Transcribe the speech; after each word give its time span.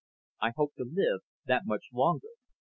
I 0.41 0.53
hope 0.57 0.73
to 0.79 0.83
live 0.91 1.21
that 1.45 1.67
much 1.67 1.83
longer." 1.93 2.29